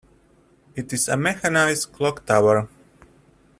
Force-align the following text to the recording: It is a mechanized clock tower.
It 0.75 0.91
is 0.93 1.07
a 1.07 1.15
mechanized 1.15 1.91
clock 1.91 2.25
tower. 2.25 2.67